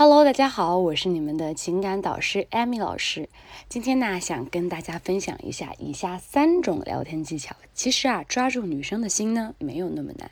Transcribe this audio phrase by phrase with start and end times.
[0.00, 3.28] Hello，大家好，我是你们的情感导师 Amy 老师。
[3.68, 7.56] 今天呢，想跟大家分享一下以下三种聊天技巧。
[7.74, 10.30] 其实啊，抓住女生的心呢，没有那么难。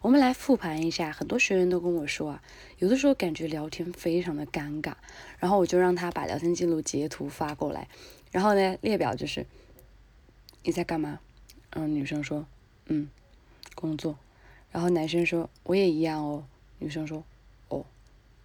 [0.00, 2.42] 我们来复盘一下，很多学员都跟我说啊，
[2.78, 4.92] 有的时候感觉聊天非常的尴尬，
[5.40, 7.88] 然后我就让他把聊天记录截图发过来，
[8.30, 9.44] 然后呢，列表就是
[10.62, 11.18] 你在干嘛？
[11.70, 12.46] 嗯，女生说，
[12.86, 13.10] 嗯，
[13.74, 14.16] 工作。
[14.70, 16.44] 然后男生说，我也一样哦。
[16.78, 17.24] 女生说。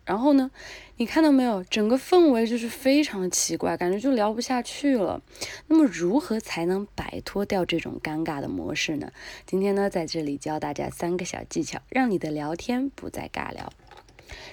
[0.05, 0.51] 然后呢，
[0.97, 1.63] 你看到没有？
[1.63, 5.21] 整个氛围就是非常的奇怪，感觉就聊不下去了。
[5.67, 9.11] 那么如何才能摆脱掉这种尴尬的模式呢？
[9.47, 13.73] 今天呢，在这里教大家三个小技巧，让你的聊天不再尬聊。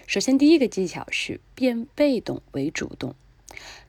[0.07, 3.15] 首先，第一个技巧是变被动为主动。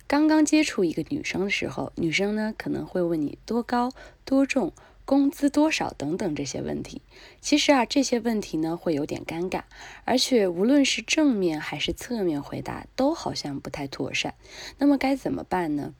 [0.05, 3.91] 刚刚接触一个女生的时候，女生呢可能会问你多高、
[4.25, 4.73] 多重。
[5.05, 7.01] 工资多少等等这些问题，
[7.41, 9.63] 其实啊这些问题呢会有点尴尬，
[10.05, 14.33] 而且无论是正面还是侧面回答都好像不太妥善。
[14.77, 15.93] 那么该怎么办呢？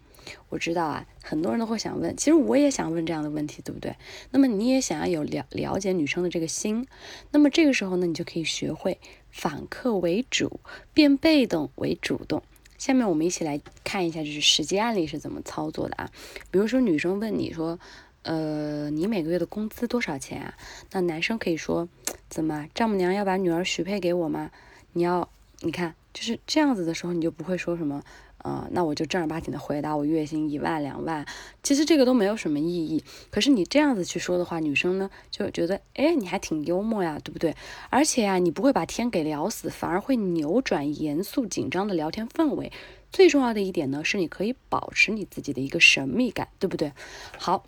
[0.48, 3.94] 我知道啊，很多人都会想问，其实我也想问这样的问题，对不对？
[4.32, 6.88] 那么你也想要有了了解女生的这个心，
[7.32, 10.62] 那么这个时候呢，你就可以学会反客为主，
[10.94, 12.42] 变被动为主动。
[12.78, 16.10] 下面我们一起来看一下，就是实际案例是怎么操作的啊。
[16.52, 17.78] 比如说女生问你说。
[18.24, 20.54] 呃，你每个月的工资多少钱啊？
[20.92, 21.88] 那男生可以说，
[22.30, 24.50] 怎么丈母娘要把女儿许配给我吗？
[24.94, 25.30] 你要，
[25.60, 28.02] 你看，就是这样子的时候，你就不会说什么，
[28.38, 31.26] 呃，那我就正儿八经的回答我月薪一万两万，
[31.62, 33.04] 其实这个都没有什么意义。
[33.30, 37.54] 可是你这样子去说的话，女生呢就觉得，哎，你还挺幽默呀，对不对？
[37.90, 42.72] 而且呀，你不会把天给聊死，反而会扭转严肃紧张的聊天氛围。
[43.12, 46.94] 最重要的一点呢，是你可以保持你自己的一个神秘感，对不对？
[47.38, 47.66] 好。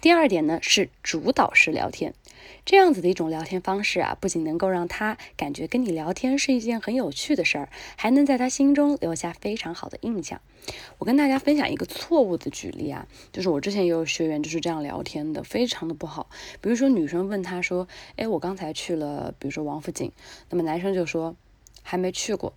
[0.00, 2.14] 第二点呢是主导式聊天，
[2.64, 10.40] 这样子的一种聊天方式啊，不仅能够让他感觉跟你聊天是一件很有趣的事儿，还能在他心中留下非常好的印象。
[10.98, 16.28] 我跟大家分享一个错误的举例啊，就是我之前也有学员就是这样聊天的，非常的不好。
[16.60, 20.12] 比如说女生问他说：“哎，我刚才去了，比如说王府井。”
[20.50, 21.34] 那么男生就说
[21.82, 22.52] ：“还没去过。”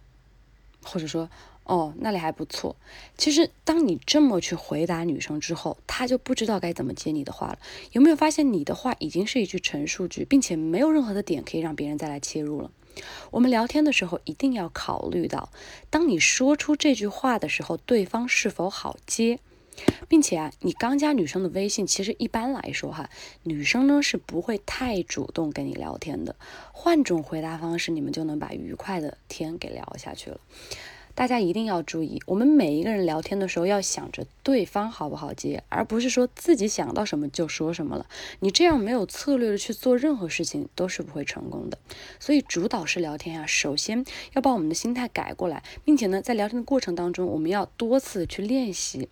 [0.83, 1.29] 或者说。
[1.69, 2.75] 哦，那里还不错。
[3.15, 7.59] 其实，当你这么去回答女生之后，她就不知道该怎么接你的话了。
[7.91, 12.71] 有没有发现，你的话已经是一句陈述句，并且没有任何的点可以让别人再来切入了？
[13.29, 15.51] 我们聊天的时候一定要考虑到，
[15.91, 19.37] 当你说出这句话的时候，对方是否好接，
[20.07, 23.11] 并且啊，你刚加女生的微信，其实一般来说哈，
[23.43, 26.35] 女生呢是不会太主动跟你聊天的。
[26.73, 30.39] 换种回答方式，你们就能把愉快的天给聊下去了。
[31.19, 38.05] 大家一定要注意，我们每一个人聊天的时候要想着对方好不好接，而不是说自己想到什么就说什么了。
[38.39, 41.77] 你这样没有策略的去做任何事情，都是不会成功的。
[42.21, 49.09] 所以主导式聊天啊，首先要把我们的心态改过来，并且呢，在聊天的过程当中，我们要多次去练习。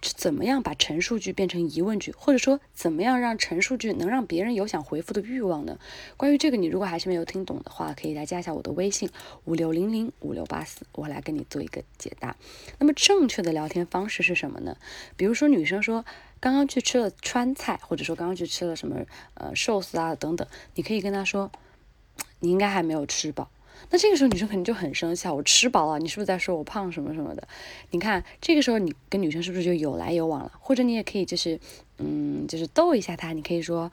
[0.00, 5.78] 怎么样把陈述句变成疑问句，或者说怎么样让陈述句能让别人有想回复的欲望呢？
[6.16, 9.10] 关于这个，你如果还是没有听懂的话，可以来加一下我的微信
[9.44, 12.34] 五六零零五六八四，我来跟你做一个解答。
[12.78, 14.76] 那么正确的聊天方式是什么呢？
[15.16, 16.04] 比如说女生说
[16.40, 21.52] 刚刚去吃了川菜，或者说刚刚去吃了什么呃寿司啊等等，你可以跟她说，
[22.40, 23.50] 你应该还没有吃饱。
[23.88, 27.48] 那这个时候女生肯定就很生气啊，我吃饱了，你是不是在说我胖什么什么的？
[27.90, 30.52] 你看这个时候你跟女生是不是就有来有往了？
[30.60, 31.58] 或者你也可以就是，
[31.98, 33.90] 嗯，就是逗一下她，你可以说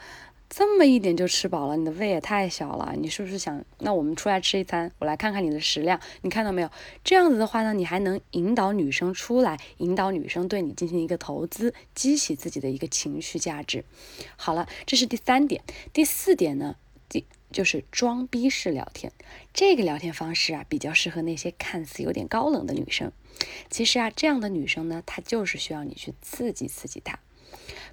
[0.50, 6.70] 这么一点就吃饱了，你的胃也太小了，你是不是想那我们出来吃一餐，我来看看你的食量，你看到没有？
[7.04, 13.84] 这样子的话呢，你还能引导女生出来，引导女生对你进行一个投资，激起自己的一个情绪价值。
[14.38, 16.76] 好了，这是第三点，第四点呢？
[17.10, 19.12] 第就是装逼式聊天，
[19.54, 23.12] 这个聊天方式啊，比较适合那些看似有点高冷的女生。
[23.70, 27.20] 其实啊，这样的女生呢，她就是需要你去刺激刺激她。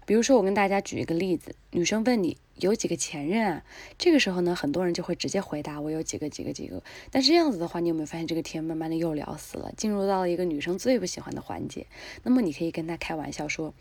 [0.06, 3.64] 比如说，我跟大家举一个例子，女生问你有几个前任啊？
[3.96, 6.82] 这个时候呢，很多人就会直接回答我有几个几个几个。
[7.10, 11.86] 但是这样子的话，你有没有发现这个天慢慢的又聊死了，进入到了一个女生最不喜欢的环节？
[12.22, 13.72] 那么你可以跟她开玩笑说，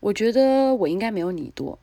[0.00, 1.78] 我觉得我应该没有你多。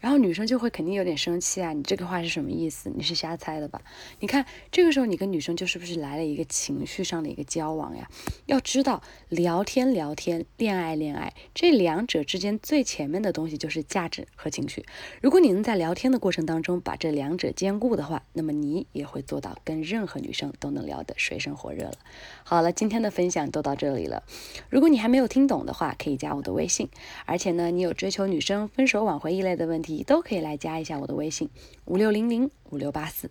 [0.00, 2.90] 然后女生就会肯定有点生气啊，你这个话是什么意思？
[2.96, 3.80] 你是瞎猜的吧？
[4.18, 8.08] 你看这个时候你跟女生就是不是来了一个情绪上的一个交往呀？
[8.46, 14.84] 要知道聊天聊天，恋爱恋爱，这两者之间最前面的东西就是价值和情绪。
[15.20, 21.98] 如果你能在聊天的过程当中把这两者兼顾的话，那么你也会做到跟任何女生都能聊得水深火热了。
[22.42, 24.22] 好了，今天的分享都到这里了。
[24.70, 26.88] 如果你还没有听懂的话，可以加我的微信。
[27.26, 29.89] 而且呢，你有追求女生分手挽回一类的问题。
[29.90, 31.50] 你，都可以来加一下我的微信
[31.84, 33.30] 五六零零五六八四。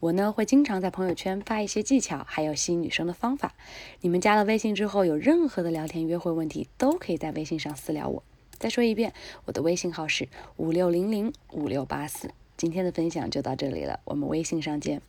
[0.00, 3.54] 我呢会经常在朋友圈发一些技巧，还有吸引女生的方法。
[4.00, 8.22] 你们加了微信之后，有任何的聊天约会问题，都可以在微信上私聊我。
[8.58, 9.12] 再说一遍，
[9.44, 12.30] 我的微信号是五六零零五六八四。
[12.56, 15.00] 今天的分享就到这里了，我们微信上见。